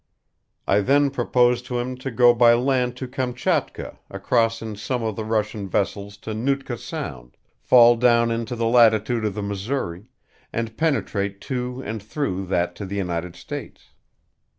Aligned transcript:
I 0.67 0.79
then 0.79 1.11
proposed 1.11 1.67
to 1.67 1.77
him 1.77 1.95
to 1.97 2.09
go 2.09 2.33
by 2.33 2.55
land 2.55 2.97
to 2.97 3.07
Kamchatka, 3.07 3.99
cross 4.23 4.59
in 4.59 4.75
some 4.75 5.03
of 5.03 5.15
the 5.15 5.23
Russian 5.23 5.69
vessels 5.69 6.17
to 6.25 6.33
Nootka 6.33 6.79
Sound, 6.79 7.37
fall 7.59 7.95
down 7.97 8.31
into 8.31 8.55
the 8.55 8.65
latitude 8.65 9.23
of 9.23 9.35
the 9.35 9.43
Missouri, 9.43 10.07
and 10.51 10.75
penetrate 10.75 11.39
to 11.41 11.83
and 11.85 12.01
through 12.01 12.47
that 12.47 12.73
to 12.77 12.85
the 12.87 12.95
United 12.95 13.35
States. 13.35 13.89